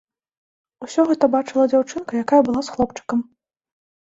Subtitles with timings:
[0.85, 3.19] Усё гэта бачыла дзяўчынка, якая была з хлопчыкам.